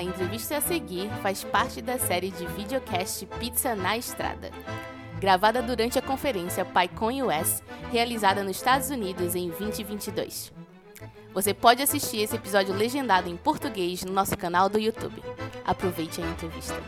A 0.00 0.02
entrevista 0.02 0.56
a 0.56 0.60
seguir 0.62 1.10
faz 1.20 1.44
parte 1.44 1.82
da 1.82 1.98
série 1.98 2.30
de 2.30 2.46
videocast 2.46 3.26
Pizza 3.38 3.74
na 3.74 3.98
Estrada, 3.98 4.50
gravada 5.20 5.60
durante 5.60 5.98
a 5.98 6.02
conferência 6.02 6.64
PyCon 6.64 7.26
US, 7.26 7.62
realizada 7.92 8.42
nos 8.42 8.56
Estados 8.56 8.88
Unidos 8.88 9.34
em 9.34 9.50
2022. 9.50 10.54
Você 11.34 11.52
pode 11.52 11.82
assistir 11.82 12.22
esse 12.22 12.34
episódio 12.34 12.72
legendado 12.72 13.28
em 13.28 13.36
português 13.36 14.02
no 14.02 14.10
nosso 14.10 14.34
canal 14.38 14.70
do 14.70 14.78
YouTube. 14.78 15.22
Aproveite 15.66 16.22
a 16.22 16.26
entrevista. 16.26 16.80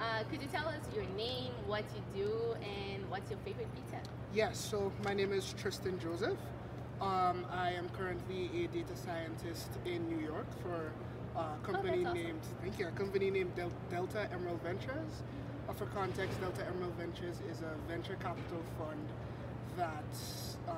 Uh, 0.00 0.24
could 0.28 0.42
you 0.42 0.48
tell 0.48 0.66
us 0.66 0.82
your 0.92 1.06
name, 1.16 1.52
what 1.68 1.84
you 1.94 2.24
do, 2.24 2.54
and 2.54 2.91
what's 3.12 3.30
your 3.30 3.38
favorite 3.40 3.68
pizza? 3.74 4.00
Yes, 4.32 4.58
so 4.58 4.90
my 5.04 5.12
name 5.12 5.34
is 5.34 5.54
Trist'n 5.62 6.00
Joseph. 6.00 6.38
Um, 6.98 7.44
I 7.50 7.72
am 7.72 7.90
currently 7.90 8.48
a 8.64 8.68
data 8.68 8.96
scientist 8.96 9.68
in 9.84 10.08
New 10.08 10.24
York 10.24 10.46
for 10.62 10.90
a 11.38 11.58
company 11.62 12.06
awesome. 12.06 12.16
named 12.16 12.40
thank 12.62 12.78
you, 12.78 12.88
a 12.88 12.90
company 12.92 13.30
named 13.30 13.54
Del- 13.54 13.78
Delta 13.90 14.30
Emerald 14.32 14.62
Ventures. 14.62 15.22
Uh, 15.68 15.74
for 15.74 15.84
context, 15.86 16.40
Delta 16.40 16.66
Emerald 16.66 16.94
Ventures 16.94 17.36
is 17.50 17.60
a 17.60 17.76
venture 17.86 18.16
capital 18.16 18.62
fund 18.78 19.06
that 19.76 20.12
uh, 20.66 20.72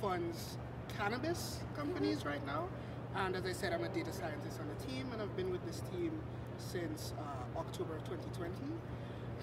funds 0.00 0.56
cannabis 0.96 1.58
companies 1.76 2.24
right 2.24 2.44
now. 2.46 2.66
And 3.14 3.36
as 3.36 3.44
I 3.44 3.52
said, 3.52 3.74
I'm 3.74 3.84
a 3.84 3.90
data 3.90 4.10
scientist 4.10 4.58
on 4.58 4.68
the 4.72 4.86
team, 4.86 5.06
and 5.12 5.20
I've 5.20 5.36
been 5.36 5.52
with 5.52 5.64
this 5.66 5.82
team 5.92 6.12
since 6.56 7.12
uh, 7.18 7.58
October 7.58 7.96
of 7.96 8.04
2020. 8.04 8.54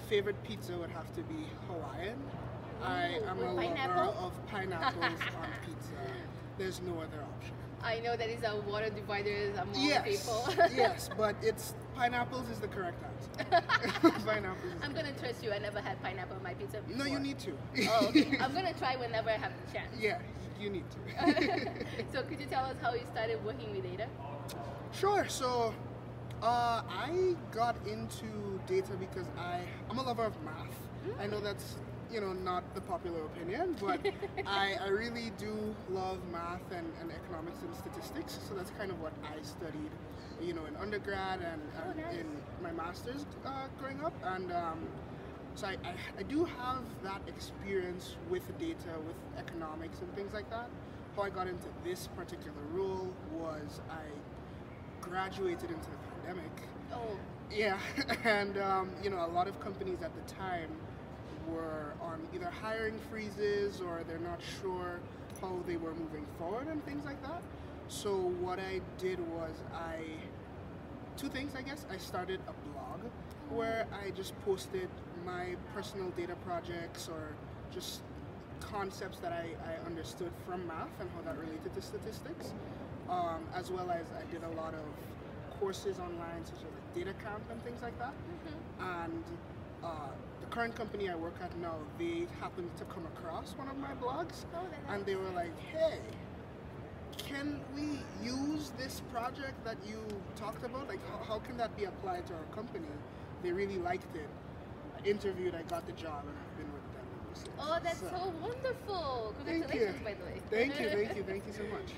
Favorite 0.08 0.42
pizza 0.44 0.76
would 0.76 0.90
have 0.90 1.12
to 1.14 1.22
be 1.22 1.46
Hawaiian. 1.68 2.18
I 2.82 3.20
am 3.28 3.38
a 3.38 3.52
lover 3.52 4.12
of 4.18 4.46
pineapples 4.48 5.04
on 5.04 5.48
pizza. 5.64 5.92
There's 6.58 6.80
no 6.82 6.94
other 6.94 7.22
option. 7.22 7.54
I 7.82 7.98
know 8.00 8.16
that 8.16 8.28
is 8.28 8.42
a 8.44 8.60
water 8.68 8.90
divider 8.90 9.52
among 9.60 9.74
yes, 9.74 10.06
people. 10.06 10.48
yes, 10.76 11.10
but 11.16 11.34
it's 11.42 11.74
pineapples 11.96 12.48
is 12.48 12.60
the 12.60 12.68
correct 12.68 13.02
answer. 13.02 13.60
pineapples. 14.26 14.72
I'm 14.82 14.92
gonna 14.92 15.12
trust 15.12 15.42
you. 15.42 15.52
I 15.52 15.58
never 15.58 15.80
had 15.80 16.00
pineapple 16.02 16.36
on 16.36 16.42
my 16.42 16.54
pizza. 16.54 16.80
no, 16.88 17.04
you 17.04 17.18
need 17.18 17.38
to. 17.40 17.52
Oh, 17.88 18.06
okay. 18.08 18.36
I'm 18.40 18.52
gonna 18.52 18.74
try 18.74 18.96
whenever 18.96 19.30
I 19.30 19.36
have 19.36 19.52
the 19.66 19.72
chance. 19.72 19.96
yeah, 19.98 20.18
you 20.60 20.70
need 20.70 20.84
to. 20.90 21.72
so 22.12 22.22
could 22.22 22.40
you 22.40 22.46
tell 22.46 22.64
us 22.64 22.76
how 22.80 22.94
you 22.94 23.02
started 23.12 23.44
working 23.44 23.72
with 23.72 23.82
data? 23.82 24.06
Sure. 24.92 25.26
So, 25.28 25.74
uh, 26.42 26.82
I 26.88 27.34
got 27.52 27.76
into 27.86 28.60
data 28.66 28.92
because 28.98 29.26
I 29.38 29.60
I'm 29.90 29.98
a 29.98 30.02
lover 30.02 30.24
of 30.24 30.34
math. 30.44 31.18
I 31.20 31.26
know 31.26 31.40
that's 31.40 31.76
you 32.10 32.20
know 32.20 32.32
not 32.32 32.62
the 32.74 32.80
popular 32.80 33.24
opinion, 33.24 33.76
but 33.80 34.00
I, 34.46 34.74
I 34.80 34.88
really 34.88 35.32
do 35.38 35.74
love 35.90 36.18
math 36.30 36.60
and, 36.72 36.86
and 37.00 37.10
economics 37.10 37.58
and 37.62 37.74
statistics. 37.74 38.38
So 38.48 38.54
that's 38.54 38.70
kind 38.72 38.90
of 38.90 39.00
what 39.00 39.12
I 39.24 39.40
studied, 39.42 39.90
you 40.40 40.52
know, 40.52 40.64
in 40.66 40.76
undergrad 40.76 41.40
and, 41.40 41.62
Oh, 41.78 41.92
nice. 42.00 42.16
in 42.20 42.26
my 42.62 42.70
master's 42.72 43.24
uh, 43.46 43.66
growing 43.80 44.04
up. 44.04 44.12
And 44.24 44.52
um, 44.52 44.86
so 45.54 45.66
I, 45.68 45.76
I, 45.84 45.94
I 46.18 46.22
do 46.24 46.44
have 46.44 46.82
that 47.02 47.22
experience 47.26 48.16
with 48.30 48.42
data, 48.58 48.92
with 49.06 49.16
economics 49.38 50.00
and 50.00 50.14
things 50.14 50.32
like 50.34 50.48
that. 50.50 50.68
How 51.16 51.22
I 51.22 51.30
got 51.30 51.46
into 51.46 51.68
this 51.84 52.08
particular 52.16 52.62
role 52.72 53.12
was 53.32 53.80
I 53.90 54.04
graduated 55.00 55.70
into 55.70 55.90
the 55.90 55.96
pandemic. 56.22 56.50
Oh, 56.94 57.16
Yeah, 57.50 57.78
and 58.24 58.58
um, 58.58 58.90
you 59.02 59.10
know, 59.10 59.24
a 59.24 59.32
lot 59.32 59.48
of 59.48 59.58
companies 59.60 60.02
at 60.02 60.12
the 60.14 60.32
time 60.32 60.70
were 61.48 61.92
on 62.00 62.20
either 62.34 62.50
hiring 62.50 62.98
freezes 63.10 63.80
or 63.80 64.02
they're 64.06 64.18
not 64.18 64.40
sure 64.60 65.00
how 65.40 65.58
they 65.66 65.76
were 65.76 65.94
moving 65.94 66.24
forward 66.38 66.68
and 66.68 66.84
things 66.84 67.04
like 67.04 67.20
that. 67.22 67.42
So 67.88 68.16
what 68.40 68.58
I 68.58 68.80
did 68.98 69.18
was 69.30 69.50
I 69.74 70.04
two 71.16 71.28
things 71.28 71.54
I 71.56 71.62
guess. 71.62 71.84
I 71.92 71.98
started 71.98 72.40
a 72.48 72.52
blog 72.70 73.00
where 73.50 73.86
I 73.92 74.10
just 74.10 74.40
posted 74.44 74.88
my 75.26 75.56
personal 75.74 76.08
data 76.10 76.36
projects 76.46 77.08
or 77.08 77.34
just 77.72 78.00
concepts 78.60 79.18
that 79.18 79.32
I, 79.32 79.50
I 79.68 79.86
understood 79.86 80.30
from 80.46 80.66
math 80.66 80.88
and 81.00 81.10
how 81.14 81.22
that 81.22 81.38
related 81.38 81.74
to 81.74 81.82
statistics. 81.82 82.52
Um, 83.10 83.44
as 83.54 83.70
well 83.70 83.90
as 83.90 84.06
I 84.16 84.32
did 84.32 84.42
a 84.44 84.48
lot 84.56 84.72
of 84.74 84.86
courses 85.62 86.00
online 86.00 86.44
such 86.44 86.56
as 86.56 86.64
like 86.76 86.88
DataCamp 86.96 87.44
and 87.52 87.62
things 87.62 87.80
like 87.82 87.96
that. 88.00 88.12
And 88.80 89.22
uh, 89.84 90.08
the 90.40 90.46
current 90.46 90.74
company 90.74 91.08
I 91.08 91.14
work 91.14 91.36
at 91.40 91.56
now, 91.58 91.76
they 92.00 92.26
happened 92.40 92.70
to 92.78 92.84
come 92.86 93.06
across 93.06 93.52
one 93.52 93.68
of 93.68 93.76
my 93.76 93.94
blogs 94.02 94.44
Oh, 94.56 94.66
and 94.88 95.06
they 95.06 95.14
were 95.14 95.30
like, 95.36 95.56
hey, 95.60 95.98
can 97.16 97.60
we 97.76 98.00
use 98.26 98.72
this 98.76 99.02
project 99.12 99.64
that 99.64 99.76
you 99.88 100.00
talked 100.34 100.64
about? 100.64 100.88
Like, 100.88 100.98
how, 101.08 101.34
how 101.34 101.38
can 101.38 101.56
that 101.58 101.76
be 101.76 101.84
applied 101.84 102.26
to 102.26 102.34
our 102.34 102.48
company? 102.52 102.92
They 103.44 103.52
really 103.52 103.78
liked 103.78 104.16
it. 104.16 104.28
I 104.98 105.06
interviewed, 105.06 105.54
I 105.54 105.62
got 105.62 105.86
the 105.86 105.92
job, 105.92 106.24
and 106.26 106.36
I've 106.42 106.56
been 106.58 106.72
with 106.72 106.86
them 106.94 107.06
ever 107.22 107.34
since. 107.34 107.56
oh, 107.60 107.78
that's 107.84 108.00
so 108.00 108.32
wonderful! 108.40 109.34
Thank 109.44 109.68
Congratulations, 109.68 109.98
you. 110.00 110.04
by 110.04 110.14
the 110.14 110.24
way. 110.24 110.40
Thank 110.50 110.80
you, 110.80 110.88
thank 110.90 111.16
you, 111.16 111.22
thank 111.32 111.46
you 111.46 111.52
so 111.52 111.62
much. 111.64 111.90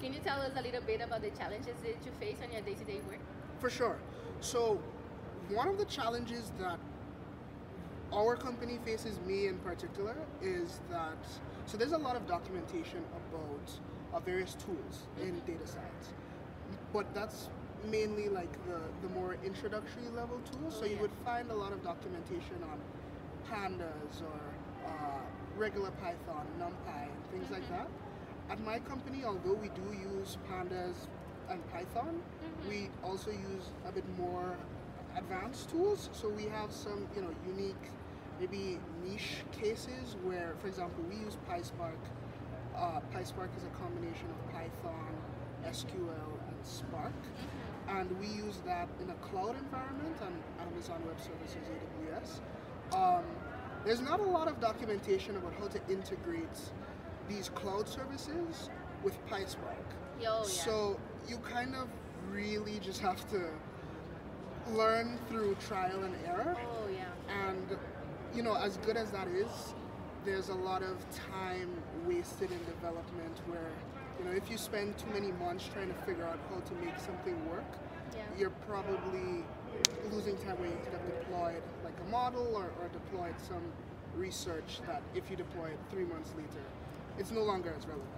Can 0.00 0.12
you 0.12 0.20
tell 0.20 0.40
us 0.40 0.52
a 0.56 0.62
little 0.62 0.80
bit 0.82 1.00
about 1.00 1.22
the 1.22 1.30
challenges 1.30 1.74
that 1.82 1.96
you 2.04 2.12
face 2.20 2.36
on 2.42 2.52
your 2.52 2.62
day-to-day 2.62 3.00
work? 3.08 3.18
For 3.58 3.68
sure. 3.68 3.98
So, 4.40 4.80
one 5.48 5.66
of 5.68 5.76
the 5.76 5.86
challenges 5.86 6.52
that 6.60 6.78
our 8.12 8.36
company 8.36 8.78
faces, 8.84 9.18
me 9.26 9.48
in 9.48 9.58
particular, 9.58 10.14
is 10.40 10.80
that 10.90 11.18
so 11.66 11.76
there's 11.76 11.92
a 11.92 11.98
lot 11.98 12.16
of 12.16 12.26
documentation 12.26 13.02
about 13.12 13.70
uh, 14.14 14.20
various 14.20 14.54
tools 14.54 15.06
in 15.20 15.40
data 15.40 15.66
science, 15.66 16.14
but 16.92 17.12
that's 17.12 17.50
mainly 17.90 18.28
like 18.28 18.52
the, 18.66 18.80
the 19.06 19.14
more 19.14 19.36
introductory 19.44 20.08
level 20.14 20.40
tools. 20.50 20.74
Oh, 20.76 20.80
so 20.80 20.86
you 20.86 20.96
would 20.98 21.10
find 21.24 21.50
a 21.50 21.54
lot 21.54 21.72
of 21.72 21.82
documentation 21.82 22.56
on 22.70 22.78
pandas 23.50 24.22
or 24.22 24.88
uh, 24.88 24.90
regular 25.56 25.90
Python, 26.02 26.46
NumPy, 26.58 27.02
and 27.02 27.30
things 27.32 27.50
like 27.50 27.68
that. 27.68 27.88
At 28.50 28.64
my 28.64 28.78
company, 28.78 29.24
although 29.26 29.54
we 29.54 29.68
do 29.68 29.86
use 30.16 30.38
pandas 30.50 31.06
and 31.50 31.60
Python, 31.70 32.22
we 32.66 32.88
also 33.04 33.30
use 33.30 33.70
a 33.86 33.92
bit 33.92 34.04
more 34.18 34.56
advanced 35.16 35.68
tools. 35.70 36.08
So 36.12 36.30
we 36.30 36.44
have 36.44 36.72
some, 36.72 37.06
you 37.14 37.22
know, 37.22 37.30
unique, 37.46 37.84
maybe 38.40 38.78
niche 39.04 39.44
cases 39.52 40.16
where, 40.24 40.54
for 40.60 40.68
example, 40.68 41.04
we 41.10 41.16
use 41.16 41.36
PySpark. 41.48 42.00
Uh, 42.74 43.00
PySpark 43.14 43.50
is 43.56 43.64
a 43.64 43.82
combination 43.82 44.28
of 44.30 44.52
Python, 44.52 45.12
SQL, 45.66 46.32
and 46.48 46.56
Spark, 46.62 47.12
and 47.88 48.08
we 48.18 48.28
use 48.28 48.60
that 48.64 48.88
in 49.02 49.10
a 49.10 49.14
cloud 49.14 49.56
environment 49.58 50.16
on 50.22 50.32
Amazon 50.66 51.02
Web 51.04 51.18
Services 51.20 51.68
(AWS). 51.68 52.40
Um, 52.94 53.24
there's 53.84 54.00
not 54.00 54.20
a 54.20 54.24
lot 54.24 54.48
of 54.48 54.60
documentation 54.60 55.36
about 55.36 55.54
how 55.54 55.66
to 55.68 55.80
integrate 55.90 56.70
these 57.28 57.50
cloud 57.50 57.88
services 57.88 58.70
with 59.02 59.14
PySpark. 59.28 59.84
Yo, 60.20 60.38
yeah. 60.38 60.42
So 60.42 60.98
you 61.28 61.36
kind 61.38 61.74
of 61.74 61.88
really 62.32 62.78
just 62.80 63.00
have 63.00 63.28
to 63.30 63.48
learn 64.72 65.18
through 65.28 65.54
trial 65.66 66.02
and 66.04 66.14
error. 66.26 66.56
oh, 66.58 66.88
yeah. 66.92 67.04
And 67.48 67.76
you 68.34 68.42
know, 68.42 68.54
as 68.54 68.76
good 68.78 68.96
as 68.96 69.10
that 69.12 69.28
is, 69.28 69.74
there's 70.24 70.48
a 70.50 70.54
lot 70.54 70.82
of 70.82 70.96
time 71.32 71.70
wasted 72.06 72.50
in 72.50 72.58
development 72.64 73.36
where, 73.46 73.70
you 74.18 74.24
know, 74.26 74.32
if 74.32 74.50
you 74.50 74.58
spend 74.58 74.98
too 74.98 75.10
many 75.12 75.32
months 75.32 75.68
trying 75.72 75.88
to 75.88 75.94
figure 76.04 76.24
out 76.24 76.38
how 76.50 76.60
to 76.60 76.74
make 76.84 76.98
something 76.98 77.34
work, 77.48 77.64
Yeah. 78.14 78.22
you're 78.38 78.56
probably 78.68 79.44
losing 80.10 80.36
time 80.38 80.58
where 80.58 80.68
you 80.68 80.76
could 80.84 80.92
have 80.92 81.06
deployed 81.20 81.62
like 81.84 81.94
a 82.06 82.10
model 82.10 82.46
or, 82.54 82.70
or 82.82 82.88
deployed 82.92 83.34
some 83.48 83.62
research 84.16 84.80
that 84.86 85.02
if 85.14 85.30
you 85.30 85.36
deploy 85.36 85.66
it 85.68 85.78
three 85.90 86.04
months 86.04 86.32
later, 86.36 86.64
it's 87.18 87.30
no 87.30 87.42
longer 87.42 87.74
as 87.76 87.86
relevant. 87.86 88.08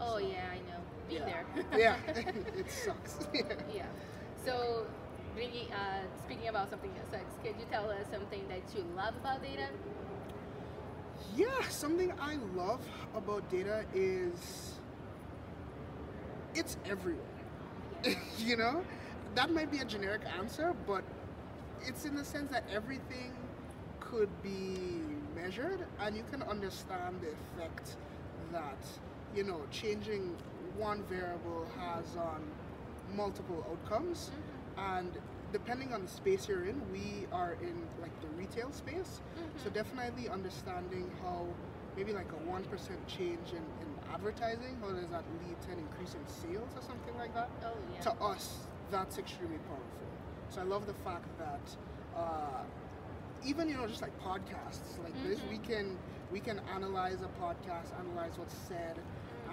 Oh, 0.00 0.18
yeah, 0.18 0.44
I 0.52 0.56
know. 0.70 0.80
Been 1.08 1.28
Yeah. 1.28 1.42
there. 1.72 1.78
yeah, 1.78 1.96
it 2.58 2.70
sucks. 2.70 3.18
yeah. 3.74 3.86
So, 4.44 4.86
bringing, 5.34 5.70
uh, 5.72 6.02
speaking 6.24 6.48
about 6.48 6.70
something 6.70 6.90
that 6.94 7.10
sucks, 7.10 7.34
could 7.42 7.54
you 7.58 7.66
tell 7.70 7.90
us 7.90 8.06
something 8.10 8.46
that 8.48 8.62
you 8.74 8.84
love 8.96 9.14
about 9.16 9.42
data? 9.42 9.66
Yeah, 11.36 11.68
something 11.68 12.12
I 12.20 12.36
love 12.56 12.80
about 13.14 13.48
data 13.50 13.84
is 13.94 14.78
it's 16.54 16.76
everywhere. 16.84 17.22
you 18.38 18.56
know? 18.56 18.82
That 19.34 19.50
might 19.52 19.70
be 19.70 19.78
a 19.78 19.84
generic 19.84 20.22
answer, 20.38 20.74
but 20.86 21.04
it's 21.86 22.04
in 22.04 22.16
the 22.16 22.24
sense 22.24 22.50
that 22.50 22.64
everything 22.72 23.32
could 24.00 24.30
be 24.42 25.02
measured 25.36 25.86
and 26.00 26.16
you 26.16 26.24
can 26.30 26.42
understand 26.42 27.20
the 27.20 27.28
effect 27.60 27.96
that, 28.52 28.78
you 29.34 29.44
know, 29.44 29.60
changing 29.70 30.36
one 30.76 31.02
variable 31.04 31.66
has 31.78 32.16
on 32.16 32.42
multiple 33.14 33.64
outcomes. 33.70 34.30
And 34.76 35.10
depending 35.52 35.92
on 35.92 36.02
the 36.02 36.08
space 36.08 36.48
you're 36.48 36.64
in, 36.64 36.80
we 36.92 37.26
are 37.32 37.56
in 37.60 37.76
like 38.00 38.18
the 38.20 38.28
retail 38.36 38.72
space. 38.72 39.20
So 39.62 39.70
definitely 39.70 40.28
understanding 40.28 41.10
how 41.22 41.46
maybe 41.96 42.12
like 42.12 42.30
a 42.32 42.50
1% 42.50 42.62
change 43.06 43.50
in, 43.50 43.56
in 43.56 43.88
advertising, 44.14 44.76
how 44.80 44.92
does 44.92 45.10
that 45.10 45.24
lead 45.46 45.60
to 45.62 45.72
an 45.72 45.78
increase 45.78 46.14
in 46.14 46.26
sales 46.26 46.70
or 46.76 46.82
something 46.82 47.16
like 47.18 47.34
that? 47.34 47.50
Oh 47.64 47.72
yeah. 47.94 48.00
To 48.02 48.12
us, 48.22 48.54
that's 48.90 49.18
extremely 49.18 49.58
powerful. 49.58 49.84
So 50.48 50.60
I 50.60 50.64
love 50.64 50.86
the 50.86 50.94
fact 51.04 51.26
that 51.38 51.60
uh, 52.16 52.62
even 53.44 53.68
you 53.68 53.76
know 53.76 53.86
just 53.86 54.02
like 54.02 54.16
podcasts 54.18 54.98
like 55.02 55.14
this, 55.22 55.40
we 55.50 55.58
can 55.58 55.98
we 56.30 56.40
can 56.40 56.60
analyze 56.74 57.22
a 57.22 57.28
podcast, 57.42 57.98
analyze 57.98 58.38
what's 58.38 58.54
said, 58.54 58.98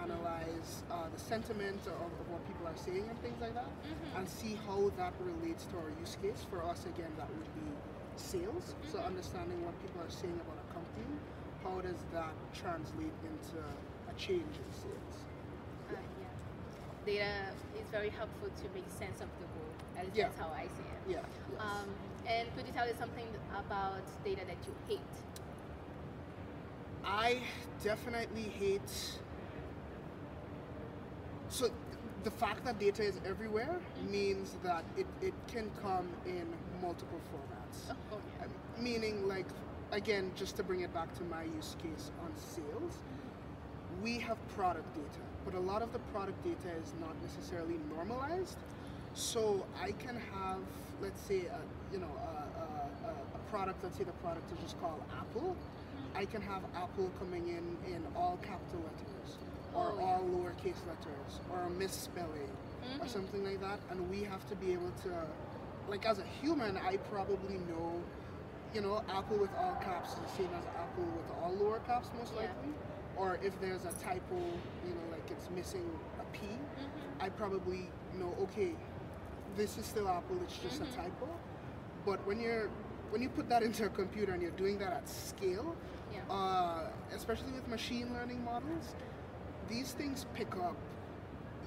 analyze 0.04 0.84
uh, 0.92 1.10
the 1.12 1.20
sentiment 1.20 1.88
of, 1.88 2.12
of 2.20 2.30
what 2.30 2.46
people 2.48 2.68
are 2.68 2.76
saying 2.76 3.06
and 3.10 3.20
things 3.22 3.40
like 3.42 3.54
that, 3.54 3.70
Mhm. 3.84 4.20
and 4.20 4.30
see 4.30 4.56
how 4.68 4.90
that 4.98 5.14
relates 5.20 5.66
to 5.68 5.78
our 5.78 5.90
use 6.00 6.16
case. 6.16 6.46
For 6.50 6.64
us, 6.64 6.86
again, 6.86 7.12
that 7.18 7.30
would 7.30 7.54
be 7.56 7.70
sales. 8.16 8.76
So 8.92 9.00
Mhm. 9.00 9.08
understanding 9.08 9.64
what 9.66 9.80
people 9.82 10.02
are 10.02 10.10
saying 10.10 10.40
about 10.40 10.58
a 10.60 10.74
company, 10.74 11.18
how 11.64 11.82
does 11.82 12.06
that 12.12 12.36
translate 12.54 13.14
into 13.24 13.58
a 14.08 14.14
change 14.14 14.60
in 14.60 14.70
sales? 14.72 15.16
Uh, 15.90 15.94
yeah. 16.20 16.34
Data 17.06 17.54
is 17.80 17.90
very 17.90 18.10
helpful 18.10 18.50
to 18.50 18.70
make 18.74 18.90
sense 18.92 19.22
of 19.22 19.30
the. 19.40 19.48
At 19.98 20.06
least 20.06 20.18
Yeah. 20.18 20.28
that's 20.28 20.40
how 20.40 20.50
I 20.50 20.64
see 20.64 20.84
it. 20.84 21.12
Yeah. 21.16 21.22
Yes. 21.52 21.62
Um, 21.62 21.90
and 22.28 22.56
could 22.56 22.68
you 22.68 22.74
tell 22.74 22.88
us 22.88 22.96
something 23.00 23.28
about 23.58 24.02
data 24.24 24.42
that 24.46 24.58
you 24.68 24.74
hate? 24.88 25.00
I 27.06 27.40
definitely 27.84 28.44
hate. 28.44 29.20
So, 31.50 31.70
the 32.24 32.32
fact 32.32 32.66
that 32.66 32.78
data 32.80 33.04
is 33.04 33.20
everywhere 33.26 33.80
means 34.10 34.58
that 34.64 34.84
it, 34.98 35.08
it 35.22 35.34
can 35.48 35.72
come 35.82 36.08
in 36.26 36.46
multiple 36.82 37.22
formats. 37.32 37.96
Oh, 38.12 38.20
yeah. 38.40 38.46
Um, 38.46 38.52
Meaning, 38.84 39.28
like, 39.28 39.46
again, 39.92 40.32
just 40.36 40.58
to 40.58 40.64
bring 40.64 40.82
it 40.82 40.94
back 40.94 41.14
to 41.16 41.24
my 41.24 41.44
use 41.44 41.76
case 41.82 42.12
on 42.22 42.32
sales, 42.36 42.98
we 44.04 44.20
have 44.20 44.38
product 44.50 44.94
data, 44.94 45.24
but 45.46 45.54
a 45.54 45.60
lot 45.60 45.82
of 45.82 45.94
the 45.94 46.00
product 46.12 46.44
data 46.44 46.76
is 46.84 46.94
not 47.00 47.16
necessarily 47.22 47.76
normalized. 47.96 48.58
So 49.18 49.66
I 49.82 49.94
can 49.94 50.16
have, 50.32 50.60
let's 51.02 51.20
say, 51.22 51.48
a, 51.48 51.60
you 51.92 51.98
know, 51.98 52.06
a, 52.06 53.10
a, 53.10 53.10
a, 53.10 53.50
product. 53.50 53.84
Let's 53.84 53.98
say 53.98 54.04
the 54.04 54.12
product 54.14 54.52
is 54.52 54.60
just 54.60 54.80
called 54.80 55.02
Apple. 55.20 55.56
I 56.14 56.26
can 56.26 56.40
have 56.44 56.62
Apple 56.76 57.10
coming 57.18 57.48
in 57.48 57.92
in 57.92 58.06
all 58.16 58.38
capital 58.44 58.82
letters, 58.82 59.38
or 59.74 59.94
Oh, 59.94 60.00
yeah. 60.00 60.06
all 60.06 60.22
lowercase 60.22 60.78
letters, 60.86 61.40
or 61.52 61.62
a 61.62 61.70
misspelling, 61.72 62.52
or 63.00 63.06
Mhm. 63.06 63.10
something 63.10 63.44
like 63.44 63.60
that, 63.62 63.80
and 63.90 64.08
we 64.08 64.22
have 64.24 64.48
to 64.50 64.56
be 64.56 64.72
able 64.74 64.92
to, 65.04 65.28
like, 65.90 66.06
as 66.06 66.20
a 66.20 66.24
human, 66.40 66.78
I 66.78 66.98
probably 66.98 67.58
know 67.58 68.04
you 68.74 68.82
know, 68.82 69.02
Apple 69.10 69.38
with 69.38 69.50
all 69.58 69.76
caps 69.76 70.12
is 70.14 70.20
the 70.20 70.28
same 70.44 70.50
as 70.54 70.66
Apple 70.78 71.06
with 71.06 71.32
all 71.42 71.54
lower 71.54 71.80
caps, 71.88 72.10
most 72.20 72.34
Yeah. 72.34 72.42
likely. 72.42 72.74
Or 73.16 73.40
if 73.42 73.60
there's 73.62 73.86
a 73.86 73.94
typo, 73.94 74.36
you 74.36 74.94
know, 74.94 75.08
like 75.10 75.32
it's 75.32 75.50
missing 75.50 75.90
a 76.20 76.24
P, 76.36 76.46
Mhm. 76.46 77.22
I 77.22 77.30
probably 77.30 77.90
know, 78.20 78.36
okay, 78.42 78.76
this 79.58 79.78
is 79.78 79.86
still 79.86 80.08
Apple, 80.08 80.38
it's 80.44 80.58
just 80.58 80.82
Mhm. 80.82 80.94
a 80.94 80.96
typo. 80.96 81.28
But 82.06 82.26
when 82.26 82.40
you're 82.40 82.70
when 83.10 83.22
you 83.22 83.30
put 83.30 83.48
that 83.48 83.64
into 83.64 83.86
a 83.86 83.90
computer 83.90 84.34
and 84.34 84.42
you're 84.42 84.52
doing 84.60 84.78
that 84.80 84.92
at 84.92 85.08
scale, 85.08 85.76
Yeah. 86.14 86.20
uh, 86.30 86.90
especially 87.16 87.54
with 87.54 87.66
machine 87.70 88.14
learning 88.14 88.44
models, 88.44 88.96
these 89.70 89.94
things 89.94 90.26
pick 90.34 90.54
up 90.58 90.76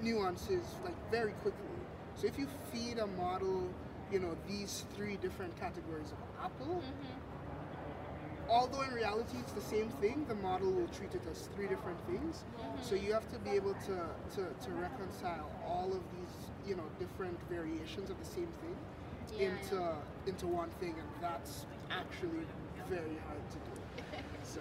nuances 0.02 0.64
like 0.84 0.94
very 1.10 1.32
quickly. 1.40 1.78
So 2.16 2.26
if 2.26 2.38
you 2.38 2.46
feed 2.70 2.98
a 2.98 3.06
model, 3.06 3.70
you 4.12 4.20
know, 4.20 4.36
these 4.46 4.84
three 4.94 5.16
different 5.16 5.56
categories 5.56 6.12
of 6.12 6.18
Apple, 6.44 6.82
Mhm. 6.82 7.39
Although 8.50 8.82
in 8.82 8.92
reality 8.92 9.38
it's 9.38 9.52
the 9.52 9.60
same 9.60 9.88
thing, 10.02 10.26
the 10.28 10.34
model 10.34 10.70
will 10.70 10.88
treat 10.88 11.14
it 11.14 11.22
as 11.30 11.48
three 11.54 11.68
different 11.68 11.98
things. 12.06 12.42
So 12.82 12.94
you 12.94 13.12
have 13.12 13.30
to 13.32 13.38
be 13.38 13.50
able 13.50 13.74
to, 13.86 13.96
to, 14.34 14.42
to 14.64 14.70
reconcile 14.72 15.50
all 15.66 15.86
of 15.86 16.02
these, 16.16 16.34
you 16.66 16.74
know, 16.74 16.84
different 16.98 17.38
variations 17.48 18.10
of 18.10 18.18
the 18.18 18.24
same 18.24 18.48
thing 18.60 18.76
Yeah, 19.38 19.46
into 19.46 19.94
into 20.26 20.46
one 20.46 20.70
thing, 20.80 20.94
and 20.98 21.08
that's 21.20 21.64
actually 21.90 22.44
very 22.88 23.16
hard 23.26 23.44
to 23.54 23.58
do. 23.66 23.72
So. 24.42 24.60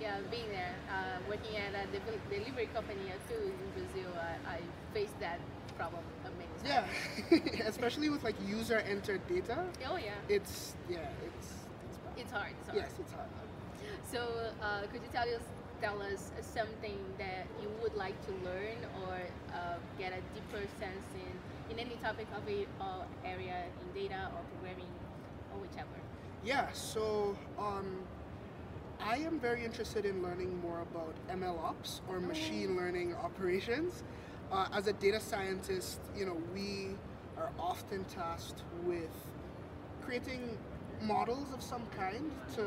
Yeah, 0.00 0.14
being 0.30 0.48
there, 0.50 0.74
uh, 0.88 1.18
working 1.28 1.56
at 1.56 1.74
a 1.74 1.84
devel- 1.90 2.22
delivery 2.30 2.68
company 2.72 3.10
uh, 3.10 3.18
too 3.28 3.42
in 3.50 3.68
Brazil, 3.74 4.10
I, 4.14 4.54
I 4.54 4.60
faced 4.94 5.18
that 5.18 5.40
problem 5.76 6.02
uh, 6.24 6.28
many 6.38 6.48
yeah, 6.64 6.86
especially 7.66 8.08
with 8.08 8.22
like 8.22 8.36
user 8.46 8.78
entered 8.88 9.26
data, 9.28 9.64
Oh 9.90 9.96
yeah, 9.96 10.12
it's 10.28 10.74
yeah, 10.88 10.98
it's 11.26 11.67
it's 12.18 12.32
hard. 12.32 12.52
It's 12.60 12.68
hard. 12.68 12.82
Yes, 12.82 12.92
it's 12.98 13.12
hard. 13.12 13.28
So 14.10 14.20
uh, 14.62 14.82
could 14.92 15.02
you 15.02 15.08
tell 15.12 15.28
us 15.28 15.42
tell 15.80 16.02
us 16.02 16.32
something 16.40 16.98
that 17.18 17.46
you 17.62 17.68
would 17.80 17.94
like 17.94 18.16
to 18.26 18.32
learn 18.44 18.78
or 19.06 19.14
uh, 19.54 19.74
get 19.96 20.12
a 20.12 20.20
deeper 20.34 20.66
sense 20.80 21.06
in 21.14 21.72
in 21.72 21.78
any 21.78 21.96
topic 22.02 22.26
of 22.36 22.48
a 22.48 22.66
or 22.82 23.04
area 23.24 23.64
in 23.80 24.02
data 24.02 24.30
or 24.34 24.42
programming 24.52 24.92
or 25.52 25.60
whichever? 25.60 25.88
Yeah, 26.44 26.72
so 26.72 27.36
um, 27.58 27.98
I 29.00 29.18
am 29.18 29.38
very 29.38 29.64
interested 29.64 30.04
in 30.04 30.22
learning 30.22 30.60
more 30.60 30.80
about 30.82 31.14
ML 31.30 31.58
ops 31.62 32.00
or 32.08 32.20
machine 32.20 32.76
learning 32.76 33.14
operations. 33.14 34.02
Uh, 34.50 34.66
as 34.72 34.86
a 34.86 34.94
data 34.94 35.20
scientist, 35.20 36.00
you 36.16 36.24
know, 36.24 36.36
we 36.54 36.94
are 37.36 37.50
often 37.58 38.04
tasked 38.04 38.62
with 38.84 39.10
creating 40.04 40.56
models 41.02 41.52
of 41.52 41.62
some 41.62 41.82
kind 41.96 42.30
to 42.54 42.64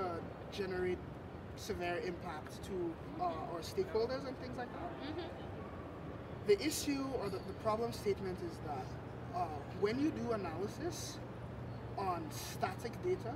generate 0.51 0.97
severe 1.55 2.01
impacts 2.05 2.59
to 2.67 2.93
uh, 3.19 3.25
our 3.25 3.59
stakeholders 3.59 4.27
and 4.27 4.37
things 4.39 4.57
like 4.57 4.71
that. 4.73 4.91
Mm-hmm. 5.03 6.47
The 6.47 6.65
issue 6.65 7.05
or 7.19 7.29
the, 7.29 7.37
the 7.37 7.53
problem 7.61 7.91
statement 7.91 8.37
is 8.49 8.57
that 8.65 8.85
uh, 9.35 9.45
when 9.79 9.99
you 9.99 10.11
do 10.11 10.31
analysis 10.31 11.17
on 11.97 12.25
static 12.31 12.91
data, 13.03 13.33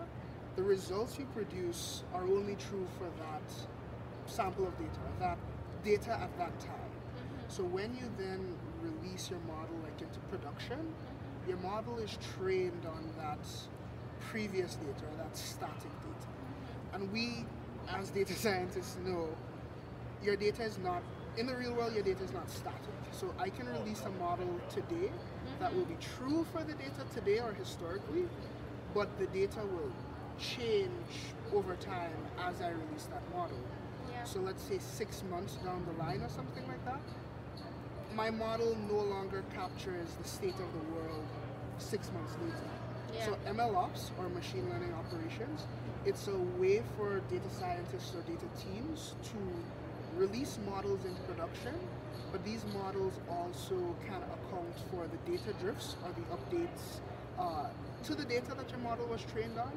the 0.56 0.64
results 0.64 1.20
you 1.20 1.26
produce 1.34 2.04
are 2.14 2.24
only 2.24 2.56
true 2.56 2.88
for 2.98 3.06
that 3.06 3.44
sample 4.26 4.68
of 4.68 4.78
data, 4.78 5.00
that 5.20 5.38
data 5.84 6.12
at 6.12 6.36
that 6.38 6.60
time. 6.60 6.92
So 7.48 7.64
when 7.64 7.96
you 7.96 8.10
then 8.18 8.56
release 8.82 9.30
your 9.30 9.40
model 9.42 9.76
like 9.84 10.02
into 10.02 10.20
production, 10.32 10.94
your 11.48 11.58
model 11.58 12.00
is 12.00 12.18
trained 12.38 12.86
on 12.86 13.10
that 13.18 13.46
previous 14.32 14.76
data 14.76 15.06
or 15.12 15.18
that 15.18 15.36
static 15.38 15.92
data. 16.04 16.28
And 16.94 17.12
we, 17.12 17.46
as 17.90 18.10
data 18.10 18.34
scientists, 18.34 18.98
know 19.06 19.30
your 20.24 20.36
data 20.36 20.64
is 20.64 20.78
not 20.80 21.04
in 21.38 21.48
the 21.48 21.56
real 21.56 21.74
world. 21.74 21.94
Your 21.94 22.04
data 22.04 22.24
is 22.24 22.32
not 22.34 22.50
static. 22.50 22.80
So 23.12 23.34
I 23.40 23.50
can 23.50 23.68
release 23.68 24.02
a 24.06 24.10
model 24.24 24.60
today 24.70 25.12
that 25.60 25.74
will 25.74 25.86
be 25.86 25.98
true 26.18 26.46
for 26.52 26.64
the 26.64 26.74
data 26.74 27.06
today 27.14 27.40
or 27.40 27.54
historically, 27.54 28.28
but 28.94 29.08
the 29.20 29.28
data 29.28 29.60
will 29.60 29.92
change 30.40 30.92
over 31.54 31.76
time 31.76 32.12
as 32.40 32.62
I 32.62 32.70
release 32.70 33.08
that 33.12 33.24
model. 33.36 33.58
Yeah. 34.12 34.24
So 34.24 34.40
let's 34.40 34.64
say 34.64 34.80
six 34.80 35.24
months 35.30 35.56
down 35.56 35.86
the 35.86 36.04
line 36.04 36.22
or 36.22 36.30
something 36.30 36.68
like 36.68 36.84
that, 36.86 37.00
my 38.16 38.30
model 38.30 38.76
no 38.90 39.00
longer 39.00 39.44
captures 39.54 40.10
the 40.22 40.28
state 40.28 40.56
of 40.56 40.72
the 40.74 40.94
world 40.96 41.26
six 41.78 42.12
months 42.12 42.34
later. 42.42 42.85
Yeah. 43.18 43.26
So 43.26 43.38
ML 43.48 43.76
ops 43.76 44.12
or 44.20 44.30
machine 44.30 44.70
learning 44.70 44.94
operations, 44.94 45.66
it's 46.06 46.28
a 46.28 46.38
way 46.60 46.84
for 46.98 47.20
data 47.32 47.50
scientists 47.50 48.14
or 48.16 48.22
data 48.22 48.46
teams 48.60 49.16
to 49.32 49.38
release 50.18 50.60
models 50.66 51.04
into 51.06 51.22
production, 51.22 51.74
but 52.32 52.44
these 52.44 52.64
models 52.74 53.20
also 53.30 53.96
can 54.06 54.22
account 54.36 54.76
for 54.92 55.08
the 55.08 55.18
data 55.30 55.54
drifts 55.62 55.96
or 56.04 56.12
the 56.12 56.26
updates 56.36 57.00
uh, 57.40 57.68
to 58.04 58.16
the 58.16 58.26
data 58.26 58.54
that 58.56 58.70
your 58.70 58.80
model 58.80 59.06
was 59.08 59.22
trained 59.34 59.58
on 59.58 59.72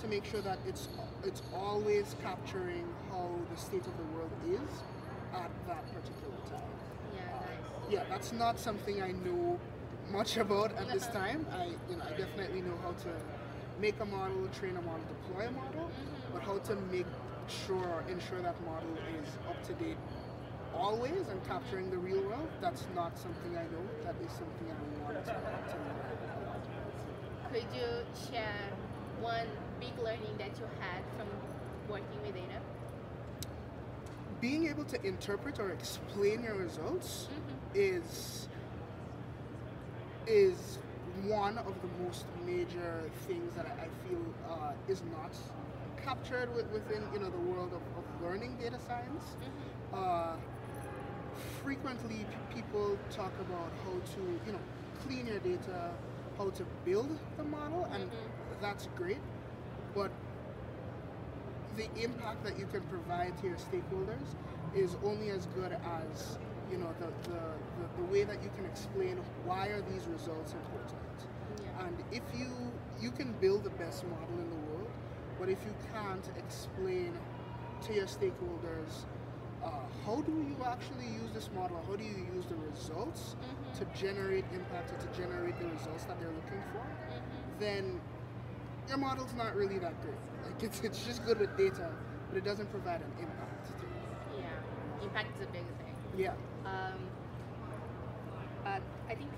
to 0.00 0.08
make 0.08 0.24
sure 0.24 0.40
that 0.40 0.58
it's 0.66 0.88
it's 1.22 1.42
always 1.54 2.16
capturing 2.22 2.86
how 3.10 3.30
the 3.52 3.60
state 3.60 3.86
of 3.86 3.96
the 3.96 4.04
world 4.16 4.30
is 4.48 4.82
at 5.32 5.50
that 5.66 5.84
particular 5.92 6.36
time. 6.50 6.60
Yeah, 7.14 7.20
nice. 7.20 7.92
Yeah, 7.92 8.04
that's 8.08 8.32
not 8.32 8.58
something 8.58 9.02
I 9.02 9.12
know 9.12 9.58
much 10.10 10.36
about 10.36 10.72
at 10.76 10.88
this 10.88 11.06
time. 11.08 11.46
I 11.52 11.66
you 11.90 11.96
know 11.96 12.04
I 12.04 12.10
definitely 12.16 12.62
know 12.62 12.76
how 12.82 12.92
to 12.92 13.08
make 13.80 13.98
a 14.00 14.04
model, 14.04 14.48
train 14.58 14.76
a 14.76 14.82
model, 14.82 15.04
deploy 15.08 15.48
a 15.48 15.50
model, 15.50 15.90
mm-hmm. 15.90 16.32
but 16.32 16.42
how 16.42 16.58
to 16.58 16.76
make 16.92 17.06
sure 17.48 17.76
or 17.76 18.04
ensure 18.08 18.40
that 18.40 18.60
model 18.64 18.96
is 19.20 19.28
up 19.48 19.62
to 19.66 19.72
date 19.74 19.96
always 20.76 21.28
and 21.28 21.44
capturing 21.46 21.90
the 21.90 21.96
real 21.96 22.20
world, 22.22 22.48
that's 22.60 22.86
not 22.94 23.18
something 23.18 23.56
I 23.56 23.62
know. 23.64 23.84
That 24.04 24.14
is 24.24 24.30
something 24.32 24.68
I 24.68 25.04
want 25.04 25.24
to, 25.24 25.30
to 25.30 25.38
learn. 25.38 25.54
Could 27.52 27.66
you 27.74 28.04
share 28.30 28.70
one 29.20 29.46
big 29.80 29.96
learning 30.02 30.36
that 30.38 30.58
you 30.58 30.66
had 30.80 31.02
from 31.16 31.28
working 31.88 32.20
with 32.22 32.34
data? 32.34 32.60
Being 34.40 34.68
able 34.68 34.84
to 34.84 35.06
interpret 35.06 35.60
or 35.60 35.70
explain 35.70 36.42
your 36.42 36.56
results 36.56 37.28
mm-hmm. 37.30 37.70
is 37.74 38.48
is 40.26 40.78
one 41.26 41.58
of 41.58 41.74
the 41.82 41.88
most 42.04 42.26
major 42.46 43.10
things 43.26 43.54
that 43.54 43.66
I, 43.66 43.84
I 43.84 43.88
feel 44.08 44.20
uh, 44.48 44.72
is 44.88 45.02
not 45.10 45.32
captured 46.02 46.48
within 46.72 47.02
you 47.12 47.18
know 47.20 47.30
the 47.30 47.38
world 47.38 47.72
of, 47.72 47.82
of 47.96 48.04
learning 48.22 48.56
data 48.58 48.78
science. 48.86 49.36
Mm-hmm. 49.42 49.98
Uh, 49.98 50.36
frequently, 51.62 52.26
p- 52.30 52.60
people 52.60 52.98
talk 53.10 53.32
about 53.40 53.72
how 53.84 54.00
to 54.14 54.20
you 54.46 54.52
know 54.52 54.60
clean 55.02 55.26
your 55.26 55.38
data, 55.38 55.92
how 56.38 56.50
to 56.50 56.66
build 56.84 57.10
the 57.36 57.44
model, 57.44 57.86
and 57.92 58.10
Mhm. 58.10 58.60
that's 58.60 58.88
great. 58.96 59.20
But 59.94 60.10
the 61.76 61.88
impact 62.02 62.44
that 62.44 62.58
you 62.58 62.66
can 62.66 62.82
provide 62.82 63.36
to 63.38 63.46
your 63.48 63.56
stakeholders 63.56 64.34
is 64.74 64.96
only 65.04 65.30
as 65.30 65.46
good 65.46 65.72
as 65.84 66.38
you 66.70 66.78
know 66.78 66.92
the, 67.00 67.06
the, 67.30 67.40
the, 67.78 67.86
the 68.02 68.04
way 68.12 68.24
that 68.24 68.42
you 68.42 68.50
can 68.56 68.64
explain 68.64 69.16
why 69.44 69.68
are 69.68 69.82
these 69.92 70.06
results 70.06 70.52
important 70.52 71.18
Yeah. 71.62 71.86
and 71.86 71.96
if 72.12 72.22
you 72.38 72.50
you 73.00 73.10
can 73.10 73.32
build 73.40 73.64
the 73.64 73.70
best 73.70 74.04
model 74.04 74.38
in 74.38 74.48
the 74.50 74.60
world 74.70 74.90
but 75.38 75.48
if 75.48 75.58
you 75.64 75.74
can't 75.92 76.26
explain 76.38 77.12
to 77.86 77.94
your 77.94 78.06
stakeholders 78.06 79.04
uh, 79.64 79.70
how 80.04 80.20
do 80.22 80.32
you 80.32 80.56
actually 80.64 81.06
use 81.06 81.30
this 81.32 81.50
model 81.54 81.82
how 81.88 81.96
do 81.96 82.04
you 82.04 82.18
use 82.34 82.46
the 82.46 82.56
results 82.70 83.36
Mhm. 83.36 83.78
to 83.78 83.84
generate 84.04 84.44
impact 84.52 84.92
or 84.92 84.98
to 85.06 85.08
generate 85.20 85.58
the 85.58 85.66
results 85.66 86.04
that 86.04 86.18
they're 86.20 86.36
looking 86.40 86.62
for 86.72 86.84
Mhm. 86.84 87.58
then 87.60 88.00
your 88.88 88.98
model's 88.98 89.32
not 89.34 89.54
really 89.56 89.78
that 89.78 89.94
great. 90.02 90.20
Like 90.44 90.62
it's, 90.62 90.80
it's 90.80 91.04
just 91.06 91.24
good 91.24 91.38
with 91.40 91.56
data, 91.56 91.90
but 92.28 92.36
it 92.36 92.44
doesn't 92.44 92.70
provide 92.70 93.00
an 93.00 93.12
impact. 93.18 93.72
Yeah. 94.38 95.02
Impact 95.02 95.28
is 95.36 95.48
a 95.48 95.50
big 95.52 95.64
thing. 95.80 95.94
Yeah. 96.18 96.34
Um, 96.64 96.98
uh, 98.64 98.80
I 99.08 99.14
think 99.14 99.30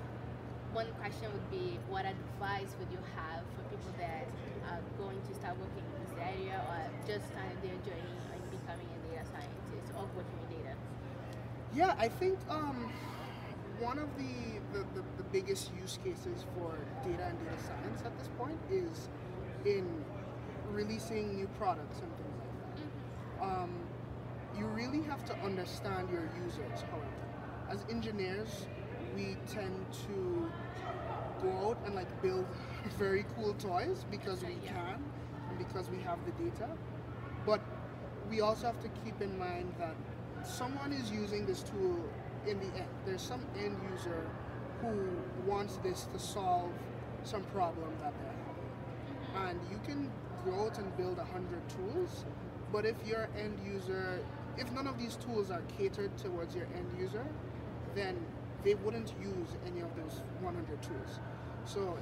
one 0.73 0.87
question 1.01 1.27
would 1.33 1.51
be 1.51 1.79
what 1.89 2.05
advice 2.05 2.71
would 2.79 2.91
you 2.93 3.03
have 3.17 3.43
for 3.57 3.63
people 3.71 3.93
that 3.99 4.29
are 4.71 4.81
going 4.99 5.19
to 5.29 5.35
start 5.35 5.57
working 5.59 5.83
in 5.83 5.97
this 6.05 6.15
area 6.21 6.63
or 6.69 6.79
just 7.07 7.27
started 7.33 7.59
their 7.63 7.77
journey 7.83 8.17
in 8.35 8.43
becoming 8.53 8.87
a 8.87 8.99
data 9.11 9.25
scientist 9.27 9.91
or 9.97 10.07
working 10.15 10.39
with 10.47 10.51
data? 10.63 10.77
Yeah, 11.75 11.95
I 11.99 12.09
think 12.09 12.39
um, 12.49 12.93
one 13.81 13.99
of 13.99 14.09
the, 14.17 14.61
the, 14.73 14.85
the, 14.95 15.03
the 15.19 15.25
biggest 15.33 15.71
use 15.81 15.99
cases 16.05 16.45
for 16.55 16.77
data 17.05 17.25
and 17.27 17.39
data 17.41 17.59
science 17.67 18.03
at 18.05 18.17
this 18.19 18.29
point 18.39 18.59
is 18.71 19.09
in 19.65 19.87
releasing 20.71 21.35
new 21.35 21.49
products 21.59 21.99
and 22.01 22.11
things 22.21 22.37
like 22.39 23.41
that. 23.41 23.47
Um, 23.47 23.86
you 24.59 24.67
really 24.67 25.03
have 25.03 25.25
to 25.27 25.35
understand 25.45 26.09
your 26.11 26.29
users, 26.45 26.83
however. 26.91 27.07
As 27.69 27.85
engineers, 27.91 28.67
we 29.15 29.37
tend 29.47 29.85
to 30.09 30.51
go 31.43 31.69
out 31.69 31.79
and 31.85 31.95
like 31.95 32.23
build 32.23 32.47
very 32.99 33.25
cool 33.35 33.55
toys 33.55 34.05
because 34.11 34.43
we 34.43 34.57
can 34.67 35.03
and 35.49 35.59
because 35.59 35.91
we 35.91 35.99
have 36.03 36.19
the 36.25 36.33
data. 36.45 36.69
But 37.45 37.61
we 38.31 38.41
also 38.41 38.67
have 38.67 38.81
to 38.83 38.89
keep 39.05 39.21
in 39.21 39.39
mind 39.39 39.75
that 39.79 39.95
someone 40.45 40.93
is 40.93 41.11
using 41.11 41.47
this 41.47 41.63
tool 41.63 41.99
in 42.47 42.59
the 42.59 42.67
end. 42.77 42.89
There's 43.05 43.23
some 43.23 43.41
end 43.59 43.77
user 43.93 44.27
who 44.81 45.51
wants 45.51 45.79
this 45.79 46.07
to 46.13 46.19
solve 46.19 46.71
some 47.25 47.43
problem 47.45 47.91
that 48.01 48.15
they're 48.21 49.43
having. 49.43 49.49
And 49.49 49.61
you 49.71 49.81
can 49.87 50.11
go 50.45 50.67
out 50.67 50.79
and 50.79 50.97
build 50.97 51.19
a 51.19 51.25
hundred 51.25 51.63
tools, 51.69 52.25
but 52.73 52.85
if 52.85 52.95
your 53.07 53.29
end 53.39 53.59
user, 53.65 54.21
if 54.59 54.71
none 54.73 54.87
of 54.87 54.99
these 54.99 55.17
tools 55.17 55.51
are 55.51 55.63
catered 55.79 56.17
towards 56.19 56.55
your 56.55 56.67
end 56.77 56.89
user, 56.99 57.25
then 57.95 58.17
they 58.65 58.75
wouldn't 58.75 59.13
use 59.21 59.51
any 59.67 59.81
of 59.81 59.95
those 59.97 60.23
100 60.41 60.83
tools. 60.83 61.21
So 61.65 61.97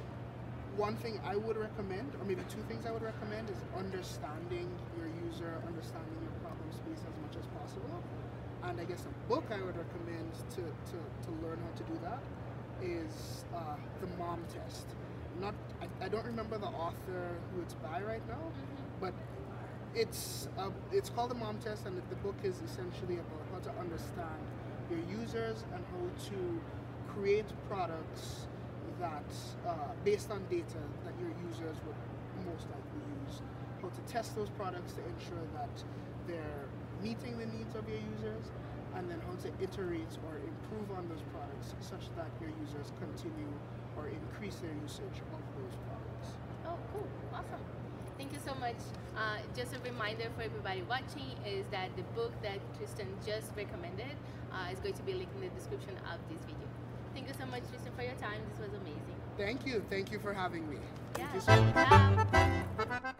one 0.75 0.95
thing 0.97 1.19
I 1.25 1.35
would 1.35 1.57
recommend, 1.57 2.13
or 2.19 2.25
maybe 2.25 2.41
two 2.49 2.61
things 2.67 2.85
I 2.85 2.91
would 2.91 3.03
recommend, 3.03 3.49
is 3.49 3.57
understanding 3.77 4.69
your 4.97 5.07
user, 5.25 5.61
understanding 5.67 6.17
your 6.21 6.35
problem 6.43 6.67
space 6.71 6.99
as 7.07 7.15
much 7.21 7.35
as 7.39 7.47
possible. 7.59 8.03
And 8.63 8.79
I 8.79 8.83
guess 8.83 9.05
a 9.05 9.29
book 9.29 9.45
I 9.51 9.61
would 9.63 9.77
recommend 9.77 10.31
to, 10.51 10.61
to, 10.61 10.97
to 10.97 11.29
learn 11.45 11.59
how 11.63 11.77
to 11.77 11.83
do 11.83 11.99
that 12.03 12.19
is 12.81 13.45
uh, 13.55 13.75
The 14.01 14.07
Mom 14.17 14.43
Test. 14.53 14.87
Not, 15.39 15.53
I, 15.81 16.05
I 16.05 16.09
don't 16.09 16.25
remember 16.25 16.57
the 16.57 16.67
author 16.67 17.37
who 17.53 17.61
it's 17.61 17.75
by 17.75 18.01
right 18.01 18.25
now, 18.27 18.51
but 18.99 19.13
it's 19.95 20.49
uh, 20.57 20.69
it's 20.91 21.09
called 21.09 21.31
the 21.31 21.35
Mom 21.35 21.57
Test, 21.59 21.85
and 21.85 21.95
the 22.09 22.15
book 22.17 22.35
is 22.43 22.61
essentially 22.61 23.15
about 23.15 23.43
how 23.51 23.59
to 23.59 23.79
understand 23.79 24.43
your 24.89 24.99
users 25.09 25.63
and 25.73 25.83
how 25.91 26.05
to 26.29 26.61
create 27.07 27.45
products 27.69 28.47
that, 28.99 29.25
uh, 29.67 29.73
based 30.03 30.31
on 30.31 30.43
data 30.49 30.83
that 31.03 31.13
your 31.19 31.31
users 31.47 31.77
would 31.87 31.99
most 32.45 32.67
likely 32.69 33.01
use, 33.25 33.41
how 33.81 33.89
to 33.89 34.01
test 34.11 34.35
those 34.35 34.49
products 34.51 34.93
to 34.93 35.01
ensure 35.15 35.43
that 35.55 35.71
they're 36.27 36.67
meeting 37.01 37.37
the 37.39 37.45
needs 37.47 37.75
of 37.75 37.87
your 37.87 37.99
users, 38.19 38.51
and 38.95 39.09
then 39.09 39.19
how 39.27 39.35
to 39.43 39.49
iterate 39.63 40.11
or 40.27 40.37
improve 40.43 40.91
on 40.97 41.07
those 41.09 41.23
products 41.31 41.73
such 41.79 42.07
that 42.15 42.29
your 42.39 42.51
users 42.61 42.91
continue 42.99 43.51
or 43.97 44.07
increase 44.07 44.55
their 44.59 44.75
usage 44.83 45.23
of 45.31 45.41
those 45.55 45.75
products. 45.87 46.35
Oh, 46.67 46.77
cool. 46.91 47.07
Awesome. 47.33 47.63
Thank 48.17 48.31
you 48.31 48.39
so 48.45 48.55
much. 48.55 48.75
Uh, 49.15 49.37
just 49.55 49.75
a 49.75 49.79
reminder 49.79 50.25
for 50.35 50.43
everybody 50.43 50.83
watching 50.83 51.27
is 51.45 51.65
that 51.71 51.89
the 51.95 52.03
book 52.15 52.31
that 52.43 52.59
Trist'n 52.77 53.07
just 53.25 53.51
recommended 53.55 54.15
uh, 54.51 54.71
is 54.71 54.79
going 54.79 54.93
to 54.93 55.03
be 55.03 55.13
linked 55.13 55.35
in 55.35 55.41
the 55.41 55.49
description 55.49 55.95
of 56.11 56.19
this 56.29 56.43
video. 56.45 56.67
Thank 57.13 57.27
you 57.27 57.33
so 57.37 57.45
much, 57.45 57.63
Trist'n, 57.63 57.95
for 57.95 58.03
your 58.03 58.15
time. 58.15 58.41
This 58.49 58.59
was 58.59 58.73
amazing. 58.79 59.15
Thank 59.37 59.65
you. 59.65 59.83
Thank 59.89 60.11
you 60.11 60.19
for 60.19 60.33
having 60.33 60.69
me. 60.69 60.77
Thank 61.13 61.83
Yeah. 62.33 63.15